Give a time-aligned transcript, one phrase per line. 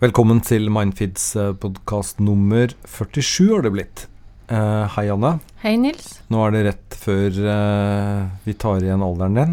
[0.00, 4.04] Velkommen til Mindfeeds podkast nummer 47 har det blitt.
[4.48, 5.34] Uh, hei, Anne.
[5.60, 6.22] Hei, Nils.
[6.32, 9.52] Nå er det rett før uh, vi tar igjen alderen din.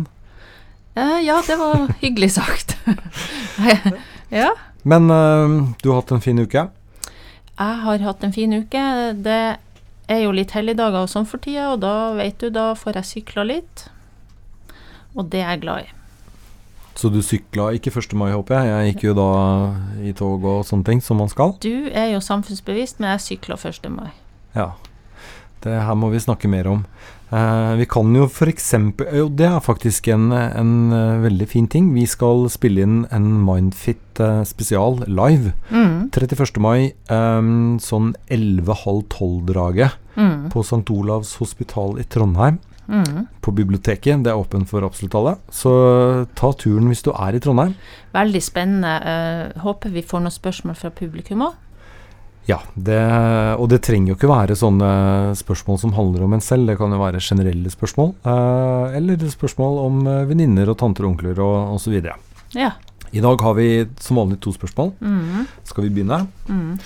[0.96, 2.78] Uh, ja, det var hyggelig sagt.
[4.40, 4.54] ja.
[4.88, 6.64] Men eh, du har hatt en fin uke?
[6.72, 8.86] Jeg har hatt en fin uke.
[9.28, 9.42] Det
[10.08, 13.12] er jo litt helligdager og sånn for tida, og da vet du, da får jeg
[13.12, 13.90] sykla litt.
[15.12, 15.97] Og det er jeg glad i.
[16.98, 18.16] Så du sykla ikke 1.
[18.18, 18.70] mai, håper jeg?
[18.72, 19.30] Jeg gikk jo da
[20.02, 21.54] i tog og sånne ting, som man skal.
[21.62, 23.86] Du er jo samfunnsbevisst, men jeg sykla 1.
[23.94, 24.10] mai.
[24.58, 24.72] Ja.
[25.62, 26.82] Det her må vi snakke mer om.
[27.28, 28.70] Eh, vi kan jo f.eks.
[29.14, 31.90] Jo, det er faktisk en, en uh, veldig fin ting.
[31.94, 35.52] Vi skal spille inn en Mindfit uh, spesial live.
[35.70, 36.08] Mm.
[36.16, 36.58] 31.
[36.64, 40.48] mai, um, sånn 11.30 12-draget Mm.
[40.50, 40.82] på St.
[40.90, 42.56] Olavs hospital i Trondheim.
[42.88, 43.28] Mm.
[43.44, 44.24] På biblioteket.
[44.24, 45.36] Det er åpent for absolutt alle.
[45.54, 45.72] Så
[46.40, 47.76] ta turen hvis du er i Trondheim.
[48.16, 48.98] Veldig spennende.
[49.04, 51.56] Uh, håper vi får noen spørsmål fra publikum òg.
[52.48, 53.00] Ja, det,
[53.60, 54.90] og det trenger jo ikke være sånne
[55.36, 56.70] spørsmål som handler om en selv.
[56.70, 58.14] Det kan jo være generelle spørsmål.
[58.24, 62.00] uh, eller spørsmål om eh, venninner og tanter og onkler og osv.
[62.56, 62.72] Ja.
[63.12, 63.68] I dag har vi
[64.00, 64.94] som vanlig to spørsmål.
[65.02, 65.44] Mm.
[65.68, 66.22] Skal vi begynne?
[66.48, 66.80] Mm.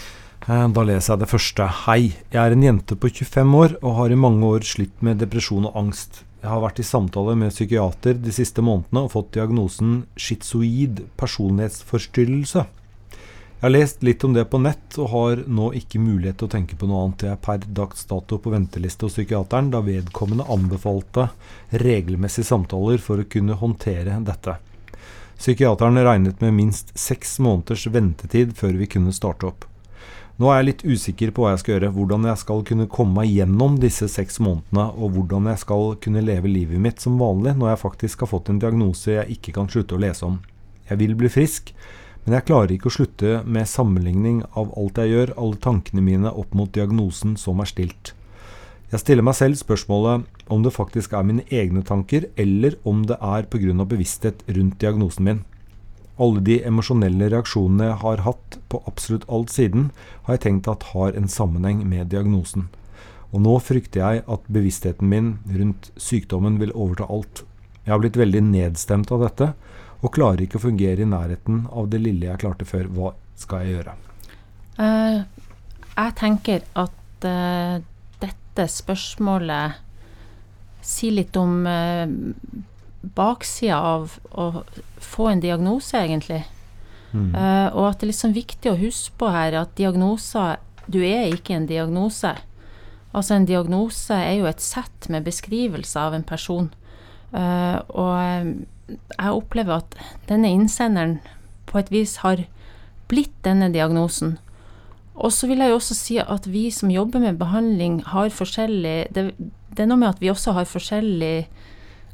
[0.47, 1.67] Eh, Da leser jeg det første.
[1.85, 5.19] Hei, jeg er en jente på 25 år og har i mange år slitt med
[5.21, 6.23] depresjon og angst.
[6.41, 12.65] Jeg har vært i samtale med psykiater de siste månedene og fått diagnosen schizoid personlighetsforstyrrelse.
[12.65, 16.53] Jeg har lest litt om det på nett og har nå ikke mulighet til å
[16.55, 17.27] tenke på noe annet.
[17.27, 21.29] Jeg er per dags dato på venteliste hos psykiateren, da vedkommende anbefalte
[21.69, 24.57] regelmessige samtaler for å kunne håndtere dette.
[25.37, 29.67] Psykiateren regnet med minst seks måneders ventetid før vi kunne starte opp.
[30.41, 33.19] Nå er jeg litt usikker på hva jeg skal gjøre, hvordan jeg skal kunne komme
[33.19, 37.53] meg gjennom disse seks månedene, og hvordan jeg skal kunne leve livet mitt som vanlig
[37.59, 40.39] når jeg faktisk har fått en diagnose jeg ikke kan slutte å lese om.
[40.89, 41.69] Jeg vil bli frisk,
[42.23, 46.33] men jeg klarer ikke å slutte med sammenligning av alt jeg gjør, alle tankene mine
[46.33, 48.15] opp mot diagnosen som er stilt.
[48.89, 53.21] Jeg stiller meg selv spørsmålet om det faktisk er mine egne tanker, eller om det
[53.21, 53.85] er pga.
[53.85, 55.45] bevissthet rundt diagnosen min.
[56.19, 59.89] Alle de emosjonelle reaksjonene jeg har hatt på absolutt alt siden,
[60.25, 62.67] har jeg tenkt at har en sammenheng med diagnosen.
[63.31, 67.45] Og nå frykter jeg at bevisstheten min rundt sykdommen vil overta alt.
[67.85, 69.53] Jeg har blitt veldig nedstemt av dette,
[70.01, 72.89] og klarer ikke å fungere i nærheten av det lille jeg klarte før.
[72.91, 73.95] Hva skal jeg gjøre?
[74.81, 75.23] Uh,
[75.95, 77.79] jeg tenker at uh,
[78.21, 79.79] dette spørsmålet
[80.81, 82.05] sier litt om uh,
[83.01, 84.63] baksida av å
[85.01, 86.43] få en diagnose, egentlig.
[87.11, 87.33] Mm.
[87.35, 91.27] Uh, og at det er liksom viktig å huske på her at diagnoser Du er
[91.27, 92.31] ikke en diagnose.
[93.11, 96.69] Altså en diagnose er jo et sett med beskrivelser av en person.
[97.31, 98.47] Uh, og eh,
[98.91, 99.95] jeg opplever at
[100.27, 101.19] denne innsenderen
[101.69, 102.43] på et vis har
[103.11, 104.37] blitt denne diagnosen.
[105.15, 109.11] Og så vil jeg jo også si at vi som jobber med behandling, har forskjellig
[109.13, 111.47] Det, det er noe med at vi også har forskjellig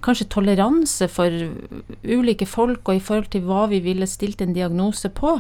[0.05, 1.33] kanskje toleranse for
[2.03, 5.37] ulike folk, og i forhold til hva vi ville stilt en diagnose på.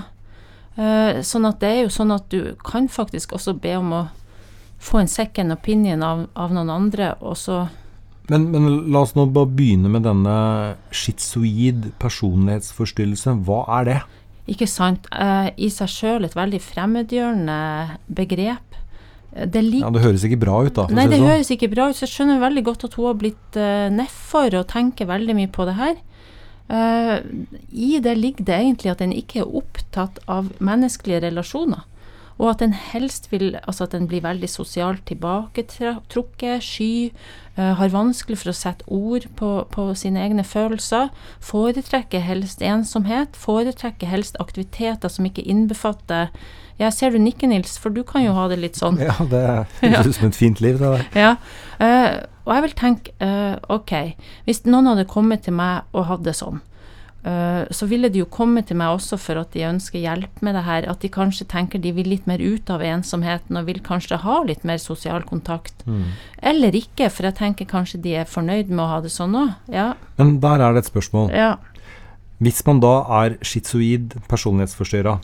[0.77, 4.03] Eh, sånn at det er jo sånn at du kan faktisk også be om å
[4.77, 7.67] få en second opinion av, av noen andre, og så
[8.27, 13.37] Men, men la oss nå bare begynne med denne schizoid personlighetsforstyrrelse.
[13.47, 14.01] Hva er det?
[14.51, 15.07] Ikke sant.
[15.15, 17.55] Eh, I seg sjøl et veldig fremmedgjørende
[18.11, 18.66] begrep.
[19.37, 20.87] Eh, Det Ja, Det høres ikke bra ut, da.
[20.89, 21.27] Nei, det sånn.
[21.27, 21.95] høres ikke bra ut.
[21.95, 25.51] Så jeg skjønner veldig godt at hun har blitt uh, nedfor og tenker veldig mye
[25.51, 25.95] på det her.
[26.69, 27.21] Uh,
[27.71, 31.85] I det ligger det egentlig at en ikke er opptatt av menneskelige relasjoner.
[32.37, 37.11] Og at en helst vil Altså at en blir veldig sosialt tilbaketrukket, sky,
[37.57, 41.09] uh, har vanskelig for å sette ord på, på sine egne følelser.
[41.39, 43.35] Foretrekker helst ensomhet.
[43.35, 46.29] Foretrekker helst aktiviteter som ikke innbefatter
[46.77, 48.99] Jeg ser du nikker, Nils, for du kan jo ha det litt sånn.
[49.01, 49.43] Ja, det
[49.81, 51.07] høres ut som et fint liv, det der.
[51.17, 51.31] Ja,
[51.77, 53.91] Uh, og jeg vil tenke, uh, ok,
[54.47, 56.57] hvis noen hadde kommet til meg og hadde det sånn,
[57.27, 60.57] uh, så ville de jo komme til meg også for at de ønsker hjelp med
[60.57, 63.83] det her, at de kanskje tenker de vil litt mer ut av ensomheten og vil
[63.85, 65.85] kanskje ha litt mer sosial kontakt.
[65.85, 66.15] Mm.
[66.49, 69.53] Eller ikke, for jeg tenker kanskje de er fornøyd med å ha det sånn òg.
[69.69, 71.33] Ja, Men der er det et spørsmål.
[71.37, 71.57] ja.
[72.37, 75.15] Hvis man da er schizoid personlighetsforstyrra,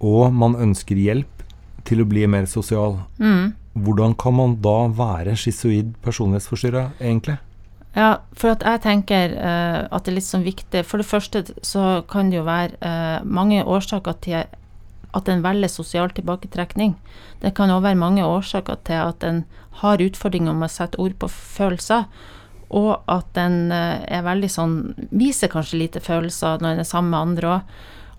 [0.00, 1.44] og man ønsker hjelp
[1.86, 3.54] til å bli mer sosial, Mm.
[3.74, 7.38] hvordan kan man da være schizoid personlighetsforstyrra, egentlig?
[7.96, 11.40] Ja, for at jeg tenker uh, at det er litt sånn viktig For det første
[11.64, 14.44] så kan det jo være uh, mange årsaker til
[15.16, 16.94] at en velger sosial tilbaketrekning.
[17.40, 19.44] Det kan òg være mange årsaker til at en
[19.80, 22.04] har utfordringer med å sette ord på følelser.
[22.68, 24.72] Og at en eh, er veldig sånn
[25.14, 27.76] Viser kanskje lite følelser når en er sammen med andre òg.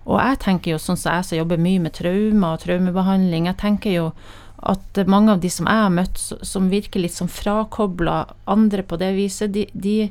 [0.08, 3.60] Og jeg tenker jo, sånn som jeg som jobber mye med traumer og traumebehandling, jeg
[3.60, 4.06] tenker jo
[4.58, 8.98] at mange av de som jeg har møtt, som virker litt som frakobla andre på
[8.98, 10.08] det viset, de, de,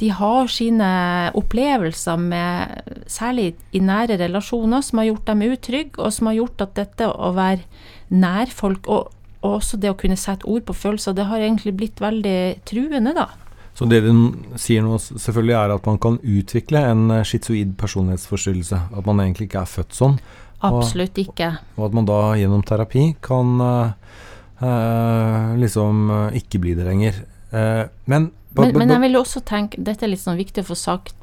[0.00, 0.88] de, har sine
[1.38, 6.64] opplevelser med Særlig i nære relasjoner som har gjort dem utrygge, og som har gjort
[6.64, 7.62] at dette å være
[8.08, 9.12] nær folk, og,
[9.44, 13.14] og også det å kunne sette ord på følelser, det har egentlig blitt veldig truende,
[13.16, 13.28] da.
[13.78, 14.10] Så det du
[14.58, 18.80] sier nå selvfølgelig er at man kan utvikle en schizoid personlighetsforstyrrelse?
[18.90, 20.16] At man egentlig ikke er født sånn?
[20.66, 21.52] Absolutt ikke.
[21.76, 27.20] Og at man da gjennom terapi kan eh, liksom uh, ikke bli det lenger.
[27.54, 30.78] Eh, men, men, men jeg vil også tenke, dette er litt sånn viktig å få
[30.78, 31.14] sagt,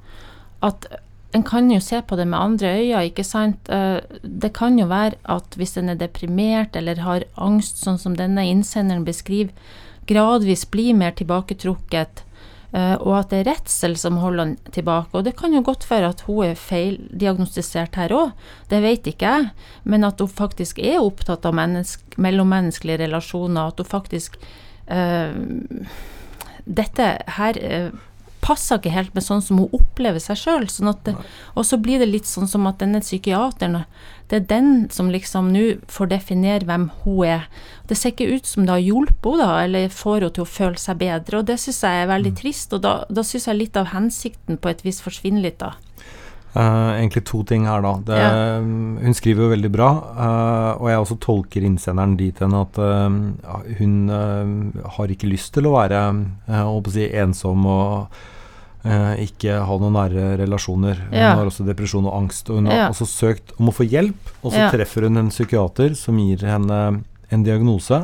[0.63, 0.87] at
[1.35, 3.67] en kan jo se på det med andre øyne, ikke sant.
[3.67, 8.45] Det kan jo være at hvis en er deprimert eller har angst, sånn som denne
[8.47, 9.51] innsenderen beskriver,
[10.07, 12.23] gradvis blir mer tilbaketrukket
[12.73, 15.13] og at det er redsel som holder han tilbake.
[15.13, 18.33] Og det kan jo godt være at hun er feildiagnostisert her òg,
[18.71, 19.51] det vet ikke jeg.
[19.83, 24.37] Men at hun faktisk er opptatt av mellommenneskelige relasjoner, at hun faktisk
[24.91, 25.39] øh,
[26.65, 27.07] Dette
[27.37, 27.91] her uh,
[28.45, 30.67] passer ikke helt med sånn som hun opplever seg sjøl.
[30.69, 33.81] Sånn og så blir det litt sånn som at denne psykiateren,
[34.29, 37.47] det er den som liksom nå får definere hvem hun er.
[37.89, 40.51] Det ser ikke ut som det har hjulpet henne, da, eller får henne til å
[40.57, 41.41] føle seg bedre.
[41.41, 42.37] Og det syns jeg er veldig mm.
[42.41, 45.73] trist, og da, da syns jeg litt av hensikten på et vis forsvinner litt, da.
[46.55, 47.97] Uh, egentlig to ting her, da.
[48.07, 48.59] Det, ja.
[49.03, 53.09] Hun skriver jo veldig bra, uh, og jeg også tolker innsenderen dit hen at uh,
[53.81, 53.97] hun
[54.95, 56.05] har ikke lyst til å være
[56.63, 58.21] å si, ensom og
[59.21, 60.99] ikke ha noen nære relasjoner.
[61.09, 61.31] Hun ja.
[61.39, 62.51] har også depresjon og angst.
[62.51, 64.71] Og hun har også søkt om å få hjelp, og så ja.
[64.73, 66.81] treffer hun en psykiater som gir henne
[67.33, 68.03] en diagnose.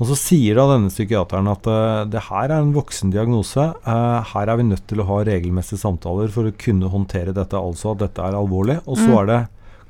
[0.00, 3.66] Og så sier da denne psykiateren at uh, det her er en voksen diagnose.
[3.84, 7.60] Uh, her er vi nødt til å ha regelmessige samtaler for å kunne håndtere dette,
[7.60, 8.78] altså at dette er alvorlig.
[8.86, 9.16] Og så mm.
[9.20, 9.40] er det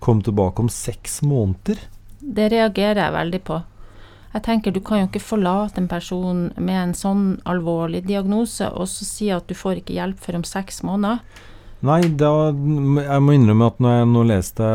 [0.02, 1.84] kom tilbake om seks måneder.
[2.20, 3.60] Det reagerer jeg veldig på.
[4.30, 8.86] Jeg tenker du kan jo ikke forlate en person med en sånn alvorlig diagnose og
[8.90, 11.24] så si at du får ikke hjelp før om seks måneder.
[11.80, 14.66] Nei, da, jeg må innrømme at når jeg nå leste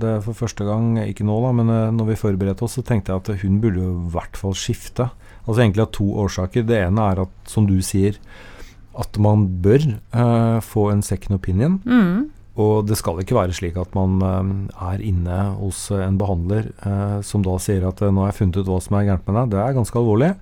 [0.00, 3.12] det for første gang, ikke nå da, men eh, når vi forberedte oss, så tenkte
[3.12, 5.10] jeg at hun burde jo i hvert fall skifte.
[5.44, 6.64] Altså egentlig av to årsaker.
[6.64, 8.16] Det ene er at, som du sier,
[8.96, 11.76] at man bør eh, få en second opinion.
[11.84, 12.30] Mm.
[12.60, 17.20] Og det skal ikke være slik at man uh, er inne hos en behandler uh,
[17.24, 19.52] som da sier at 'nå har jeg funnet ut hva som er gærent med deg'.
[19.54, 20.34] Det er ganske alvorlig.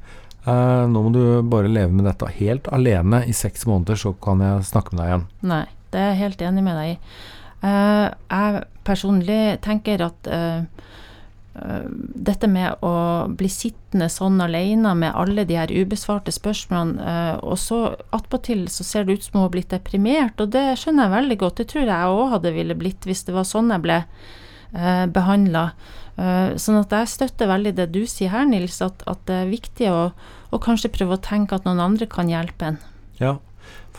[0.46, 4.64] nå må du bare leve med dette helt alene i seks måneder, så kan jeg
[4.64, 5.26] snakke med deg igjen.
[5.42, 6.98] Nei, det er jeg helt enig med deg i.
[7.60, 10.62] jeg personlig tenker at Eh,
[11.60, 12.92] dette med å
[13.36, 17.80] bli sittende sånn alene med alle de her ubesvarte spørsmålene, eh, og så
[18.16, 21.38] attpåtil så ser det ut som hun har blitt deprimert, og det skjønner jeg veldig
[21.42, 21.60] godt.
[21.60, 25.66] Det tror jeg òg hadde ville blitt hvis det var sånn jeg ble eh, behandla.
[26.16, 29.52] Eh, sånn at jeg støtter veldig det du sier her, Nils, at, at det er
[29.52, 30.02] viktig å,
[30.50, 32.80] å kanskje prøve å tenke at noen andre kan hjelpe en.
[33.20, 33.36] Ja,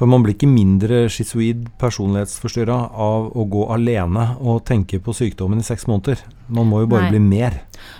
[0.01, 5.61] for man blir ikke mindre schizoid personlighetsforstyrra av å gå alene og tenke på sykdommen
[5.61, 6.23] i seks måneder.
[6.49, 7.11] Man må jo bare Nei.
[7.13, 7.59] bli mer.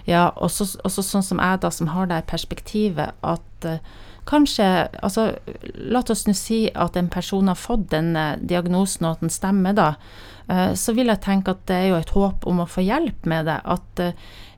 [0.10, 3.78] Ja, og så sånn som jeg, da, som har det perspektivet at uh,
[4.26, 4.66] kanskje
[4.98, 5.28] Altså,
[5.78, 9.78] la oss nå si at en person har fått denne diagnosen, og at den stemmer,
[9.78, 9.92] da.
[10.50, 13.28] Uh, så vil jeg tenke at det er jo et håp om å få hjelp
[13.30, 13.60] med det.
[13.62, 14.12] At uh,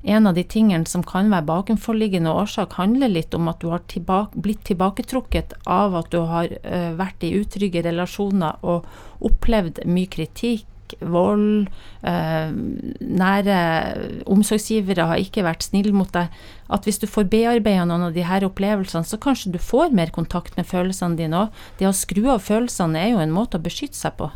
[0.04, 3.84] en av de tingene som kan være bakenforliggende årsak, handler litt om at du har
[3.92, 8.88] tilbake, blitt tilbaketrukket av at du har uh, vært i utrygge relasjoner og
[9.24, 10.68] opplevd mye kritikk,
[11.02, 11.70] vold.
[12.04, 13.56] Nære
[14.30, 16.30] omsorgsgivere har ikke vært snille mot deg.
[16.74, 20.14] At hvis du får bearbeida noen av de her opplevelsene, så kanskje du får mer
[20.14, 21.62] kontakt med følelsene dine òg.
[21.80, 24.30] Det å skru av følelsene er jo en måte å beskytte seg på.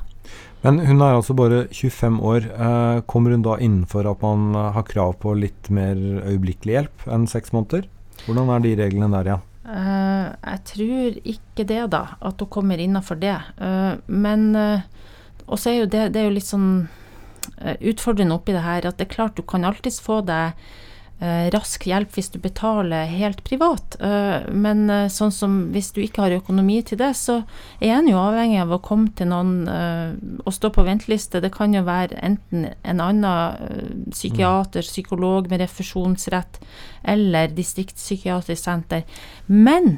[0.63, 2.47] Men hun er altså bare 25 år.
[2.49, 7.05] Eh, kommer hun da innenfor at man eh, har krav på litt mer øyeblikkelig hjelp
[7.13, 7.85] enn seks måneder?
[8.25, 9.29] Hvordan er de reglene der?
[9.35, 9.37] Ja?
[9.67, 12.03] Uh, jeg tror ikke det, da.
[12.23, 13.35] At hun kommer innafor det.
[13.59, 14.81] Uh, men uh,
[15.45, 16.71] også er jo det, det er jo litt sånn
[17.57, 20.57] utfordrende oppi det her at det er klart du kan alltids få deg
[21.19, 23.95] rask hjelp hvis du betaler helt privat.
[23.97, 27.39] Eh, men eh, sånn som hvis du ikke har økonomi til det, så
[27.81, 30.13] er en jo avhengig av å komme til noen eh,
[30.45, 31.41] og stå på venteliste.
[31.41, 36.61] Det kan jo være enten en annen eh, psykiater, psykolog med refusjonsrett
[37.01, 39.01] eller distriktspsykiatrisk senter.
[39.49, 39.95] Men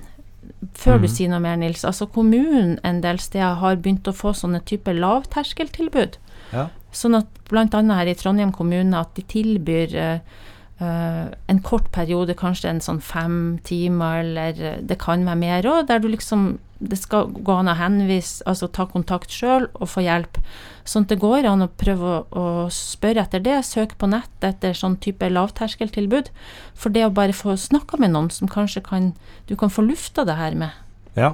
[0.71, 1.03] før mm.
[1.03, 1.83] du sier noe mer, Nils.
[1.83, 6.15] Altså Kommunen en del steder har begynt å få sånne typer lavterskeltilbud.
[6.55, 6.69] Ja.
[6.95, 7.67] Sånn at bl.a.
[7.67, 10.45] her i Trondheim kommune at de tilbyr Uh,
[10.79, 15.99] en kort periode, kanskje en sånn fem timer, eller det kan være mer òg, der
[15.99, 20.39] du liksom det skal gå an å henvise, altså ta kontakt sjøl og få hjelp.
[20.87, 24.47] Sånn at det går an å prøve å, å spørre etter det, søke på nett
[24.47, 26.31] etter sånn type lavterskeltilbud.
[26.79, 29.11] For det å bare få snakka med noen som kanskje kan,
[29.51, 30.71] du kan få lufta det her med.
[31.19, 31.33] Ja.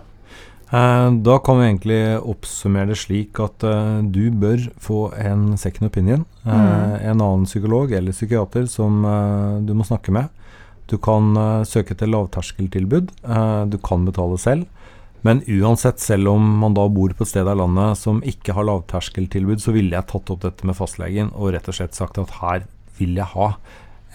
[0.73, 5.91] Eh, da kan vi egentlig oppsummere det slik at uh, du bør få en second
[5.91, 6.25] opinion.
[6.43, 6.49] Mm.
[6.49, 10.31] Uh, En annen psykolog eller psykiater som uh, du må snakke med.
[10.89, 11.33] Du kan
[11.65, 13.07] søke etter lavterskeltilbud.
[13.73, 14.67] Du kan betale selv.
[15.25, 18.67] Men uansett, selv om man da bor på et sted av landet som ikke har
[18.69, 22.35] lavterskeltilbud, så ville jeg tatt opp dette med fastlegen og rett og slett sagt at
[22.37, 22.67] her
[22.99, 23.47] vil jeg ha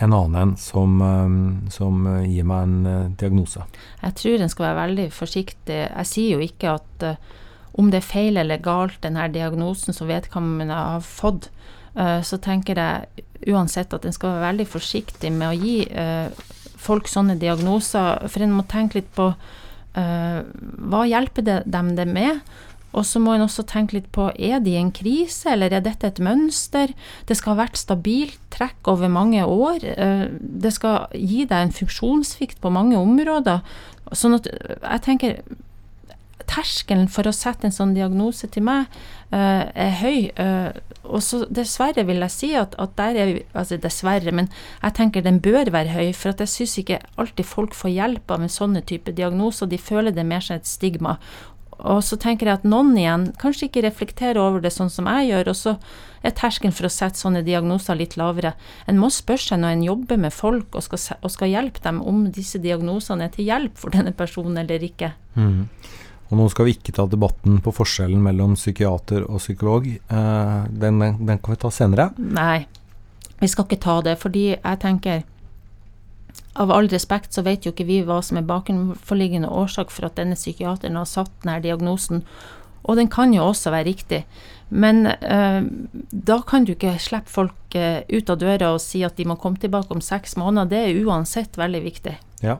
[0.01, 3.65] en annen en som, eh, som eh, gir meg en eh, diagnose.
[4.01, 5.79] Jeg tror en skal være veldig forsiktig.
[5.85, 7.37] Jeg sier jo ikke at eh,
[7.81, 11.53] om det er feil eller galt, denne diagnosen som vedkommende har fått,
[11.95, 15.77] så tenker jeg uansett at en skal være veldig forsiktig med å gi
[16.83, 19.29] folk sånne diagnoser, for en må tenke litt på
[19.95, 22.43] hva hjelper det dem det med?
[22.93, 25.85] Og så må en også tenke litt på er de i en krise, eller er
[25.85, 26.95] dette et mønster?
[27.29, 29.85] Det skal ha vært stabilt trekk over mange år.
[29.85, 33.63] eh, Det skal gi deg en funksjonssvikt på mange områder.
[34.13, 35.43] Sånn at eh, jeg tenker
[36.51, 38.89] terskelen for å sette en sånn diagnose til meg
[39.31, 40.31] eh, er høy.
[41.05, 44.49] og så dessverre vil jeg si at, at der er vi Altså dessverre, men
[44.83, 46.13] jeg tenker den bør være høy.
[46.13, 49.71] For at jeg syns ikke alltid folk får hjelp av en sånne type diagnoser.
[49.71, 51.19] De føler det mer som et stigma.
[51.89, 55.31] Og så tenker jeg at noen igjen kanskje ikke reflekterer over det sånn som jeg
[55.31, 55.77] gjør, og så
[56.27, 58.53] er terskelen for å sette sånne diagnoser litt lavere.
[58.91, 62.03] En må spørre seg når en jobber med folk og skal, og skal hjelpe dem
[62.05, 65.15] om disse diagnosene er til hjelp for denne personen eller ikke.
[66.31, 69.89] Og nå skal vi ikke ta debatten på forskjellen mellom psykiater og psykolog.
[69.91, 72.11] Eh, den, den kan vi ta senere.
[72.21, 72.67] Nei,
[73.41, 75.25] vi skal ikke ta det, fordi jeg tenker
[76.55, 80.19] av all respekt så vet jo ikke vi hva som er bakenforliggende årsak for at
[80.19, 82.25] denne psykiateren har satt denne diagnosen,
[82.83, 84.25] og den kan jo også være riktig.
[84.71, 85.61] Men eh,
[86.11, 89.37] da kan du ikke slippe folk eh, ut av døra og si at de må
[89.41, 90.71] komme tilbake om seks måneder.
[90.71, 92.15] Det er uansett veldig viktig.
[92.47, 92.57] Ja.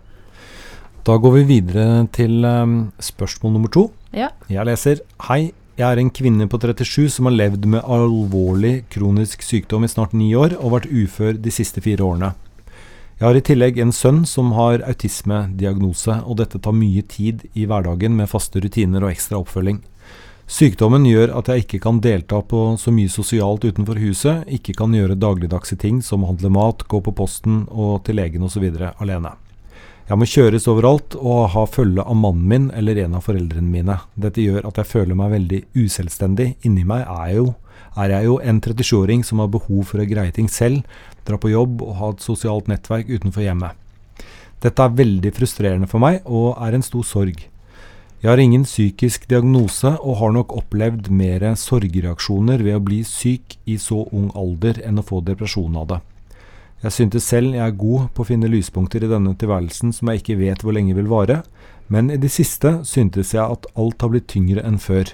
[1.07, 3.89] Da går vi videre til eh, spørsmål nummer to.
[4.13, 4.33] Ja.
[4.51, 9.47] Jeg leser Hei, jeg er en kvinne på 37 som har levd med alvorlig kronisk
[9.47, 12.35] sykdom i snart ni år og vært ufør de siste fire årene.
[13.21, 17.67] Jeg har i tillegg en sønn som har autismediagnose, og dette tar mye tid i
[17.69, 19.83] hverdagen med faste rutiner og ekstra oppfølging.
[20.49, 24.97] Sykdommen gjør at jeg ikke kan delta på så mye sosialt utenfor huset, ikke kan
[24.97, 28.65] gjøre dagligdagse ting som handle mat, gå på posten og til legen osv.
[28.97, 29.35] alene.
[30.09, 34.01] Jeg må kjøres overalt og ha følge av mannen min eller en av foreldrene mine.
[34.17, 36.55] Dette gjør at jeg føler meg veldig uselvstendig.
[36.65, 37.51] Inni meg er, jeg jo,
[37.99, 40.85] er jeg jo en 37-åring som har behov for å greie ting selv,
[41.27, 43.77] dra på jobb og ha et sosialt nettverk utenfor hjemmet.
[44.61, 47.47] Dette er veldig frustrerende for meg og er en stor sorg.
[48.21, 53.57] Jeg har ingen psykisk diagnose og har nok opplevd mer sorgreaksjoner ved å bli syk
[53.65, 56.01] i så ung alder enn å få depresjon av det.
[56.85, 60.21] Jeg syntes selv jeg er god på å finne lyspunkter i denne tilværelsen som jeg
[60.21, 61.43] ikke vet hvor lenge vil vare,
[61.93, 65.11] men i det siste syntes jeg at alt har blitt tyngre enn før.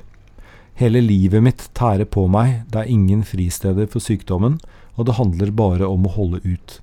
[0.76, 4.58] Hele livet mitt tærer på meg, det er ingen fristeder for sykdommen,
[5.00, 6.80] og det handler bare om å holde ut.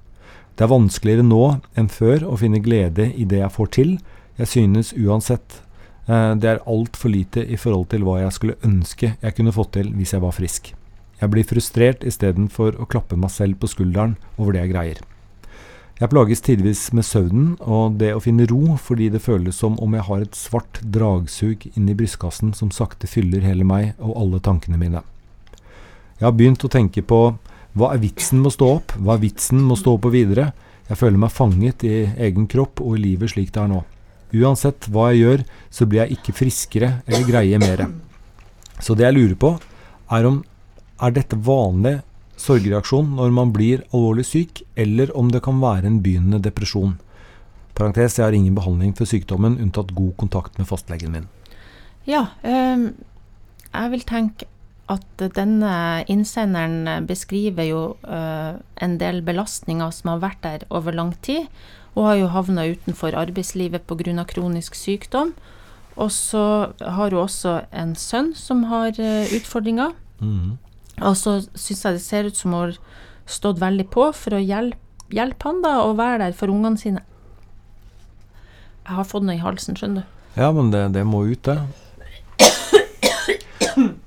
[0.57, 1.43] Det er vanskeligere nå
[1.77, 3.93] enn før å finne glede i det jeg får til.
[4.41, 5.59] Jeg synes uansett
[6.09, 9.75] eh, det er altfor lite i forhold til hva jeg skulle ønske jeg kunne fått
[9.77, 10.73] til hvis jeg var frisk.
[11.21, 15.03] Jeg blir frustrert istedenfor å klappe meg selv på skulderen over det jeg greier.
[16.01, 19.93] Jeg plages tidvis med søvnen og det å finne ro fordi det føles som om
[19.93, 24.79] jeg har et svart dragsug inni brystkassen som sakte fyller hele meg og alle tankene
[24.81, 25.03] mine.
[26.17, 27.19] Jeg har begynt å tenke på
[27.77, 30.15] hva er vitsen med å stå opp, hva er vitsen med å stå opp og
[30.15, 30.47] videre?
[30.89, 31.93] Jeg føler meg fanget i
[32.25, 33.83] egen kropp og i livet slik det er nå.
[34.33, 37.85] Uansett hva jeg gjør, så blir jeg ikke friskere eller greier mer.
[38.81, 39.53] Så det jeg lurer på,
[40.09, 40.41] er om
[41.03, 41.99] er dette vanlig
[42.43, 46.97] sorgreaksjon når man blir alvorlig syk, eller om det kan være en begynnende depresjon.
[47.73, 51.29] Parentes, jeg har ingen behandling for sykdommen, unntatt god kontakt med fastlegen min.
[52.05, 52.91] Ja, øh,
[53.73, 54.49] jeg vil tenke
[54.91, 61.15] at denne innsenderen beskriver jo øh, en del belastninger som har vært der over lang
[61.23, 61.47] tid,
[61.95, 64.23] og har jo havna utenfor arbeidslivet pga.
[64.23, 65.33] kronisk sykdom.
[65.95, 69.93] Og så har hun også en sønn som har eh, utfordringer.
[70.19, 70.57] Mhm.
[71.01, 72.75] Og så syns jeg det ser ut som hun har
[73.29, 74.79] stått veldig på for å hjelpe,
[75.13, 77.03] hjelpe han da, og være der for ungene sine.
[78.83, 80.21] Jeg har fått noe i halsen, skjønner du.
[80.35, 81.61] Ja, men det, det må ut, det.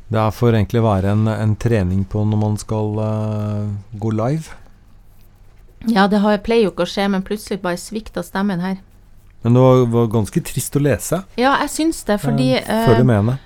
[0.06, 4.54] Det får egentlig være en, en trening på når man skal uh, gå live.
[5.90, 8.78] Ja, det har, pleier jo ikke å skje, men plutselig bare svikta stemmen her.
[9.42, 11.20] Men det var, var ganske trist å lese.
[11.38, 13.36] Ja, jeg syns det, fordi uh, Før du henne.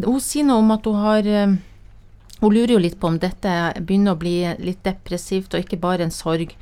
[0.00, 1.52] Hun sier noe om at hun har eh,
[2.40, 6.06] Hun lurer jo litt på om dette begynner å bli litt depressivt og ikke bare
[6.06, 6.54] en sorg.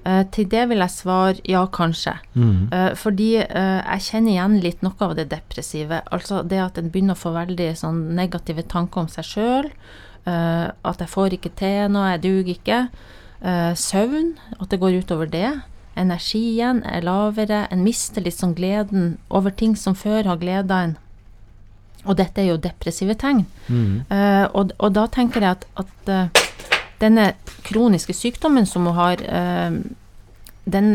[0.00, 2.14] Uh, til det vil jeg svare ja, kanskje.
[2.32, 2.70] Mm.
[2.72, 6.00] Uh, fordi uh, jeg kjenner igjen litt noe av det depressive.
[6.08, 9.74] Altså det at en begynner å få veldig sånn negative tanker om seg sjøl.
[10.30, 12.78] at jeg får ikke til noe, jeg duger ikke.
[13.80, 15.48] Søvn, at det går utover det.
[15.96, 17.62] Energien er lavere.
[17.72, 20.94] En mister litt sånn gleden over ting som før har gleda en.
[22.06, 23.44] Og dette er jo depressive tegn.
[23.68, 23.96] Mm.
[24.08, 26.44] Uh, og, og da tenker jeg at, at uh,
[27.00, 27.32] denne
[27.66, 29.76] kroniske sykdommen som hun har, uh,
[30.70, 30.94] den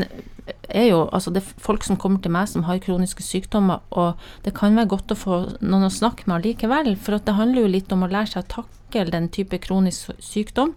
[0.70, 4.16] er jo Altså, det er folk som kommer til meg som har kroniske sykdommer, og
[4.46, 7.66] det kan være godt å få noen å snakke med allikevel, for at det handler
[7.66, 10.76] jo litt om å lære seg å takle den type kronisk sykdom.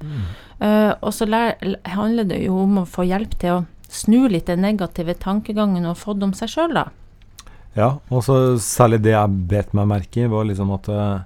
[0.60, 4.64] Eh, og så handler det jo om å få hjelp til å snu litt den
[4.64, 6.88] negative tankegangen og få det om seg sjøl, da.
[7.78, 11.18] Ja, og så særlig det jeg bet meg merke i, var liksom at eh,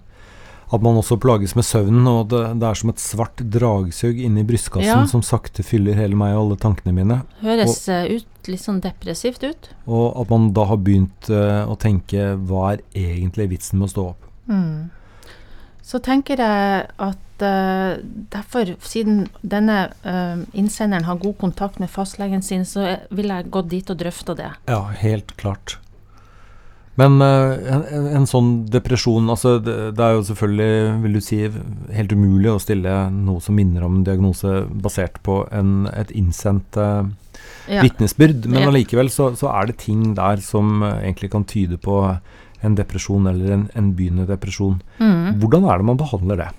[0.73, 4.45] at man også plages med søvnen, og det, det er som et svart dragsug inni
[4.49, 5.03] brystkassen Ja.
[5.09, 7.19] som sakte fyller hele meg og alle tankene mine.
[7.43, 9.69] Høres og, ut litt sånn depressivt ut.
[9.85, 13.93] Og at man da har begynt uh, å tenke hva er egentlig vitsen med å
[13.93, 14.33] stå opp?
[14.49, 14.89] Mm.
[15.85, 18.01] Så tenker jeg at uh,
[18.33, 23.67] derfor, siden denne uh, innsenderen har god kontakt med fastlegen sin, så vil jeg gå
[23.69, 24.55] dit og drøfte det.
[24.73, 25.77] Ja, helt klart.
[27.01, 30.73] Men eh, en, en, en sånn depresjon altså det, det er jo selvfølgelig,
[31.07, 31.39] vil du si,
[31.97, 36.77] helt umulig å stille noe som minner om en diagnose basert på en, et innsendt
[36.77, 37.07] uh,
[37.71, 37.81] Ja.
[37.81, 38.45] vitnesbyrd.
[38.51, 42.03] Men allikevel så, så er det ting der som eh, egentlig kan tyde på
[42.63, 44.77] en depresjon eller en, en begynnende depresjon.
[45.01, 45.41] Mm.
[45.43, 46.51] Hvordan er det man behandler det?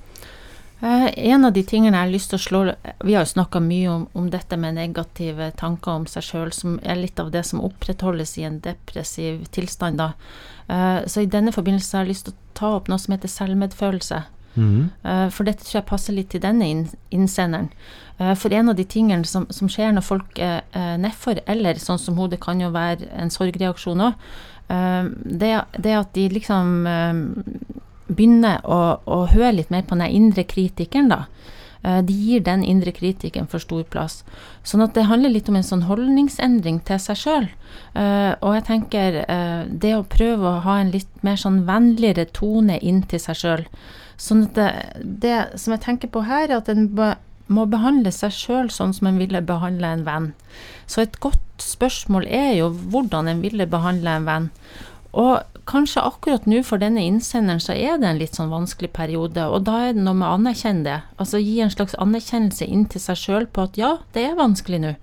[0.83, 2.61] Eh, en av de tingene jeg har lyst til å slå
[3.07, 6.75] Vi har jo snakka mye om, om dette med negative tanker om seg sjøl, som
[6.83, 10.01] er litt av det som opprettholdes i en depressiv tilstand.
[10.01, 10.11] da.
[10.67, 13.31] Eh, så i denne forbindelse har jeg lyst til å ta opp noe som heter
[13.31, 14.23] selvmedfølelse.
[14.53, 14.91] Mm
[15.33, 16.67] For dette tror jeg passer litt til denne
[17.09, 17.71] innsenderen.
[18.37, 20.61] For en av de tingene som, som skjer når folk er
[21.01, 24.27] nedfor, eller sånn som hodet kan jo være en sorgreaksjon òg,
[25.25, 26.85] det, det at de liksom
[28.07, 31.25] begynner å, å høre litt mer på den indre kritikeren, da.
[31.83, 34.21] Eh, De gir den indre kritikeren for stor plass.
[34.63, 37.49] Sånn at det handler litt om en sånn holdningsendring til seg sjøl.
[37.93, 42.79] Og jeg tenker eh, det å prøve å ha en litt mer sånn vennligere tone
[42.79, 43.67] inn til seg sjøl.
[44.17, 44.71] Sånn at det,
[45.03, 46.87] det som jeg tenker på her, er at en
[47.51, 50.29] må behandle seg sjøl sånn som en ville behandle en venn.
[50.87, 54.47] Så et godt spørsmål er jo hvordan en ville behandle en venn.
[55.13, 59.45] Og kanskje akkurat nå for denne innsenderen så er det en litt sånn vanskelig periode,
[59.47, 60.97] og da er det noe med å anerkjenne det.
[61.21, 64.79] Altså gi en slags anerkjennelse inn til seg sjøl på at ja, det er vanskelig
[64.83, 64.93] nå.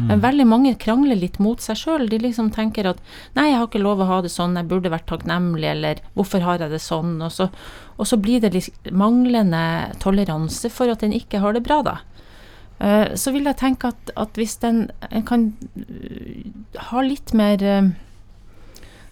[0.00, 2.06] Men Veldig mange krangler litt mot seg sjøl.
[2.08, 3.00] De liksom tenker at
[3.36, 6.44] nei, jeg har ikke lov å ha det sånn, jeg burde vært takknemlig, eller hvorfor
[6.44, 7.16] har jeg det sånn?
[7.24, 7.48] Og så,
[7.96, 9.64] og så blir det litt manglende
[10.00, 11.96] toleranse for at en ikke har det bra, da.
[12.80, 17.60] Eh, Så vil jeg tenke at, at hvis den en kan øh, ha litt mer
[17.62, 17.90] øh,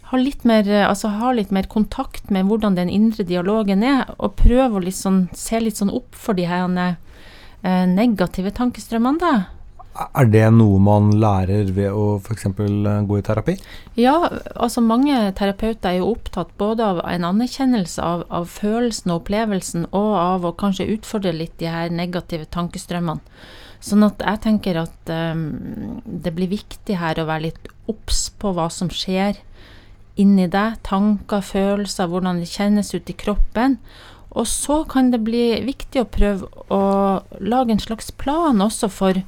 [0.09, 4.09] ha litt, mer, øh, altså ha litt mer kontakt med hvordan den indre dialogen er,
[4.17, 9.21] og prøve å litt sånn, se litt sånn opp for de her eh, negative tankestrømmene,
[9.21, 9.37] da.
[10.15, 12.47] Er det noe man lærer ved å f.eks.
[12.55, 13.57] gå i terapi?
[13.99, 14.15] Ja,
[14.55, 19.89] altså mange terapeuter er jo opptatt både av en anerkjennelse av, av følelsen og opplevelsen,
[19.91, 23.43] og av å kanskje utfordre litt de her negative tankestrømmene.
[23.83, 28.51] Sånn at jeg tenker at um, det blir viktig her å være litt obs på
[28.55, 29.39] hva som skjer
[30.21, 30.79] inni deg.
[30.87, 33.79] Tanker, følelser, hvordan det kjennes ut i kroppen.
[34.39, 36.83] Og så kan det bli viktig å prøve å
[37.41, 39.23] lage en slags plan også for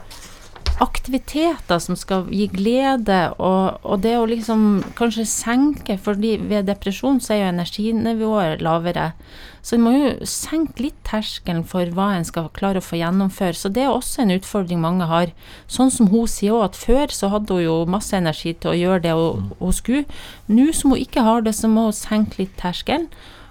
[0.80, 7.20] aktiviteter som skal gi glede, og, og det å liksom kanskje senke fordi ved depresjon
[7.20, 9.10] så er jo energinivået lavere.
[9.60, 13.56] Så en må jo senke litt terskelen for hva en skal klare å få gjennomføre.
[13.56, 15.34] Så det er også en utfordring mange har.
[15.68, 18.78] Sånn som hun sier òg, at før så hadde hun jo masse energi til å
[18.78, 20.06] gjøre det hun, hun skulle.
[20.48, 23.10] Nå som hun ikke har det, så må hun senke litt terskelen.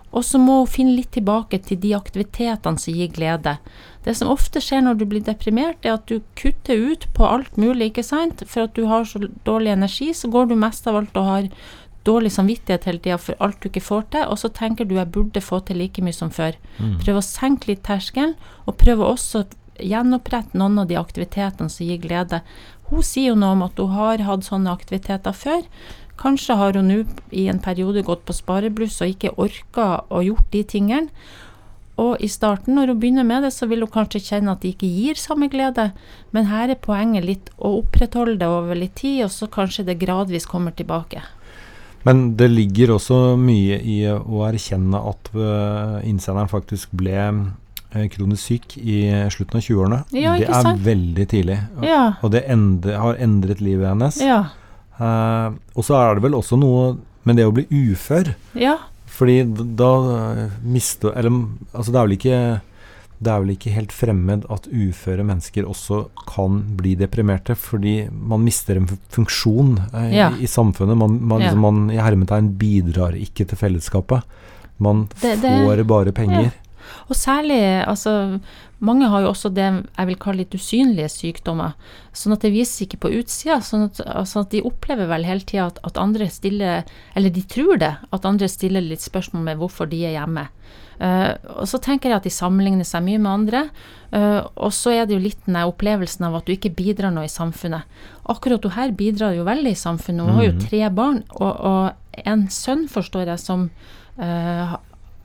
[0.10, 3.58] Og så må hun finne litt tilbake til de aktivitetene som gir glede.
[4.06, 7.60] Det som ofte skjer når du blir deprimert, er at du kutter ut på alt
[7.62, 8.41] mulig, ikke sant.
[8.48, 11.52] For at du har så dårlig energi, så går du mest av alt og har
[12.08, 15.12] dårlig samvittighet hele tida for alt du ikke får til, og så tenker du jeg
[15.13, 16.58] burde få til like mye som før.
[17.04, 19.45] Prøv å senke litt terskelen, og prøv også
[19.80, 22.41] gjenopprette noen av de aktivitetene som gir glede.
[22.89, 25.62] Hun sier jo noe om at hun har hatt sånne aktiviteter før.
[26.20, 30.50] Kanskje har hun nå i en periode gått på sparebluss og ikke orka å gjort
[30.52, 31.08] de tingene.
[32.00, 34.74] Og i starten, når hun begynner med det, så vil hun kanskje kjenne at det
[34.74, 35.90] ikke gir samme glede,
[36.36, 40.00] men her er poenget litt å opprettholde det over litt tid, og så kanskje det
[40.00, 41.26] gradvis kommer tilbake.
[42.08, 48.46] Men det ligger også mye i å erkjenne at uh, innsenderen faktisk ble uh, kronisk
[48.46, 49.02] syk i
[49.34, 50.00] slutten av 20-årene.
[50.16, 50.86] Ja, det er sant?
[50.88, 51.60] veldig tidlig.
[51.84, 52.02] Ja.
[52.24, 54.24] og det endre, har endret livet hennes.
[54.24, 54.46] Ja.
[55.00, 58.34] Eh, og så er det vel også noe med det å bli ufør.
[58.56, 58.78] Ja.
[59.20, 59.42] Fordi
[59.76, 61.34] da uh, mister Eller
[61.74, 62.42] altså det er vel ikke
[63.20, 68.46] det er vel ikke helt fremmed at uføre mennesker også kan bli deprimerte, fordi man
[68.46, 70.30] mister en funksjon eh, Ja.
[70.38, 70.96] i, i samfunnet.
[70.96, 71.50] Man, man, Ja.
[71.50, 74.24] liksom, man i hermetegn bidrar ikke til fellesskapet.
[74.80, 76.54] Man Det- det- får bare penger.
[77.10, 78.39] Og særlig, altså
[78.80, 81.73] Mange har jo også det jeg vil kalle litt usynlige sykdommer.
[82.15, 83.58] Sånn at det vises ikke på utsida.
[83.60, 87.43] Sånn at, altså at de opplever vel hele tida at, at andre stiller Eller de
[87.43, 90.47] tror det, at andre stiller litt spørsmål med hvorfor de er hjemme.
[90.99, 93.62] Uh, og så tenker jeg at de sammenligner seg mye med andre.
[94.12, 97.28] Uh, og så er det jo litt den opplevelsen av at du ikke bidrar noe
[97.28, 97.88] i samfunnet.
[98.32, 100.28] Akkurat hun her bidrar jo veldig i samfunnet.
[100.28, 103.69] Hun har jo tre barn, og, og en sønn, forstår jeg, som
[104.19, 104.75] eh,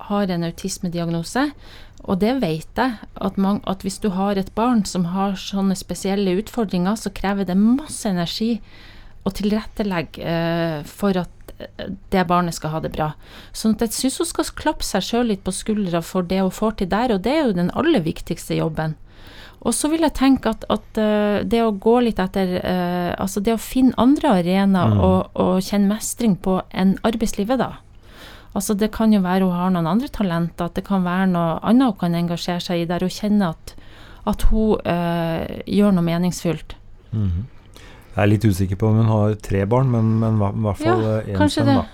[0.08, 1.48] har en autismediagnose.
[2.04, 5.76] Og det vet jeg, at, man, at hvis du har et barn som har sånne
[5.78, 8.58] spesielle utfordringer, så krever det masse energi
[9.24, 13.14] å tilrettelegge eh, for at eh, det barnet skal ha det bra.
[13.56, 16.52] Sånn at jeg syns hun skal klappe seg sjøl litt på skuldra for det hun
[16.52, 18.98] får til der, og det er jo den aller viktigste jobben.
[19.64, 23.40] Og så vil jeg tenke at, at eh, det å gå litt etter eh, Altså
[23.40, 25.00] det å finne andre arenaer Mm.
[25.00, 27.78] og, og kjenne mestring på enn arbeidslivet, da.
[28.54, 31.58] Altså Det kan jo være hun har noen andre talenter, at det kan være noe
[31.66, 33.74] annet hun kan engasjere seg i, der hun kjenner at,
[34.30, 36.76] at hun eh, gjør noe meningsfullt.
[37.12, 37.50] -hmm.
[38.14, 41.02] Jeg er litt usikker på om hun har tre barn, men, men i hvert fall
[41.02, 41.66] eh, én ja, sønn.
[41.66, 41.84] Da.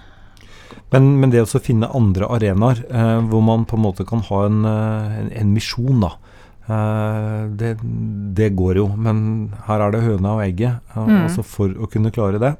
[0.92, 4.44] Men, men det å finne andre arenaer eh, hvor man på en måte kan ha
[4.46, 6.12] en, eh, en, en misjon, da.
[6.70, 7.78] Eh, det,
[8.36, 10.82] det går jo, men her er det høna og egget.
[10.94, 11.22] Eh, Mm.
[11.24, 12.52] Altså For å kunne klare det,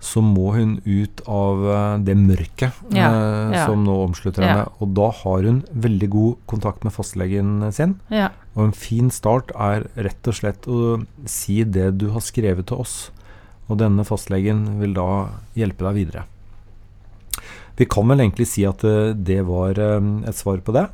[0.00, 3.64] så må hun ut av eh, det mørket Ja, eh, ja.
[3.66, 4.48] som nå omslutter Ja.
[4.48, 4.66] henne.
[4.80, 7.96] Og da har hun veldig god kontakt med fastlegen sin.
[8.10, 8.28] Ja.
[8.54, 12.78] Og en fin start er rett og slett å si det du har skrevet til
[12.84, 13.10] oss.
[13.68, 16.24] Og denne fastlegen vil da hjelpe deg videre.
[17.78, 20.88] Vi kan vel egentlig si at eh, det var et svar på det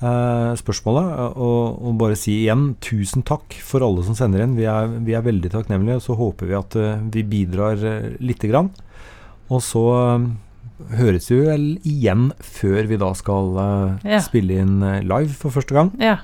[0.00, 1.10] spørsmålet.
[1.18, 4.56] eh, Og, og bare si igjen tusen takk for alle som sender inn.
[4.56, 5.96] Vi er, vi er veldig takknemlige.
[5.96, 7.76] Og Så håper vi at eh, vi bidrar
[8.20, 8.70] lite grann.
[9.50, 9.84] Og så
[10.16, 10.26] eh,
[10.98, 14.20] høres vi vel igjen før vi da skal eh, Ja.
[14.24, 15.92] spille inn eh, live for første gang.
[16.00, 16.18] ja.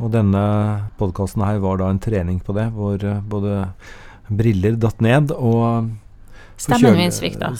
[0.00, 0.40] Og denne
[0.96, 3.66] podkasten her var da en trening på det, hvor eh, både
[4.32, 5.90] briller datt ned og
[6.60, 7.52] Stemmen min svikta.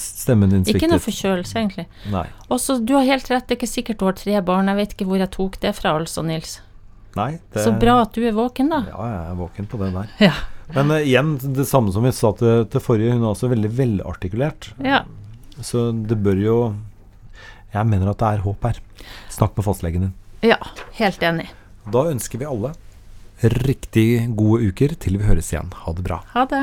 [0.69, 1.87] Ikke noe forkjølelse, egentlig.
[2.13, 2.27] Nei.
[2.53, 4.69] Også, Du har helt rett, det er ikke sikkert du har tre barn.
[4.69, 6.59] Jeg vet ikke hvor jeg tok det fra, altså, Nils.
[7.17, 8.85] Nei det, Så bra at du er våken, da.
[8.87, 10.11] Ja, jeg er våken på det der.
[10.31, 10.35] Ja.
[10.71, 13.71] Men uh, igjen, det samme som vi sa til, til forrige, hun er også veldig
[13.75, 14.69] velartikulert.
[14.87, 15.01] Ja.
[15.67, 16.59] Så det bør jo
[17.75, 18.79] Jeg mener at det er håp her.
[19.33, 20.15] Snakk med fastlegen din.
[20.47, 20.61] ja.
[21.01, 21.49] Helt enig.
[21.91, 22.75] Da ønsker vi alle
[23.41, 25.73] riktig gode uker til vi høres igjen.
[25.87, 26.21] Ha det bra.
[26.35, 26.63] Ha det.